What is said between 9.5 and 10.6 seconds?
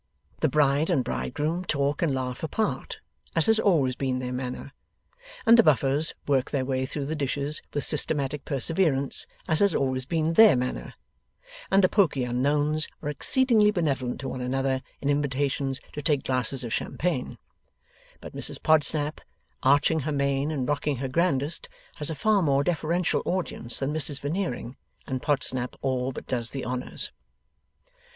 has always been THEIR